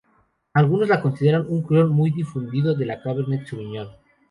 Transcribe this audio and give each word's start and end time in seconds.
Algunos 0.55 0.89
la 0.89 0.99
consideran 0.99 1.45
"un 1.47 1.61
clon 1.61 1.89
muy 1.91 2.09
difundido 2.09 2.73
de 2.73 2.87
la 2.87 2.99
cabernet 3.03 3.45
sauvignon". 3.45 3.87